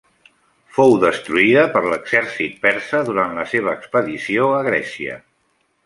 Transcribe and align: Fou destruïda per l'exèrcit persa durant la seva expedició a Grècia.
Fou 0.77 0.95
destruïda 1.03 1.65
per 1.75 1.83
l'exèrcit 1.91 2.57
persa 2.65 3.05
durant 3.11 3.39
la 3.41 3.47
seva 3.55 3.79
expedició 3.79 4.53
a 4.63 4.67
Grècia. 4.71 5.25